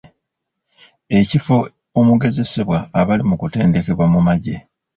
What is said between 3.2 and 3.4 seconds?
mu